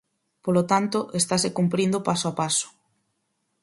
[0.45, 2.67] Polo tanto, estase cumprindo paso a paso.